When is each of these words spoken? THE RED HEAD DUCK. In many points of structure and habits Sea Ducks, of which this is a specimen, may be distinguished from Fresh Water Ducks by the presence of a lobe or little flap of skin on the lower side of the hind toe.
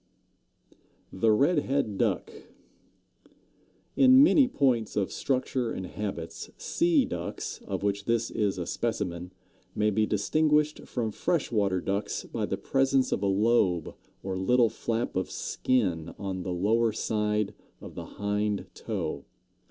THE 1.13 1.31
RED 1.31 1.59
HEAD 1.59 1.99
DUCK. 1.99 2.31
In 3.95 4.23
many 4.23 4.47
points 4.47 4.95
of 4.95 5.11
structure 5.11 5.69
and 5.71 5.85
habits 5.85 6.49
Sea 6.57 7.05
Ducks, 7.05 7.61
of 7.67 7.83
which 7.83 8.05
this 8.05 8.31
is 8.31 8.57
a 8.57 8.65
specimen, 8.65 9.31
may 9.75 9.91
be 9.91 10.07
distinguished 10.07 10.85
from 10.87 11.11
Fresh 11.11 11.51
Water 11.51 11.79
Ducks 11.81 12.23
by 12.23 12.47
the 12.47 12.57
presence 12.57 13.11
of 13.11 13.21
a 13.21 13.27
lobe 13.27 13.93
or 14.23 14.35
little 14.39 14.69
flap 14.69 15.15
of 15.15 15.29
skin 15.29 16.15
on 16.17 16.41
the 16.41 16.51
lower 16.51 16.91
side 16.91 17.53
of 17.79 17.93
the 17.93 18.05
hind 18.17 18.65
toe. 18.73 19.25